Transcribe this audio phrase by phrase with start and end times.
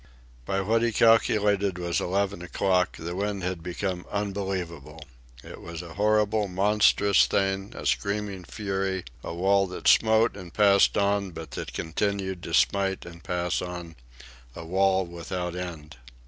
[0.47, 5.05] By what he calculated was eleven o'clock, the wind had become unbelievable.
[5.43, 10.97] It was a horrible, monstrous thing, a screaming fury, a wall that smote and passed
[10.97, 13.95] on but that continued to smite and pass on
[14.55, 15.97] a wall without end.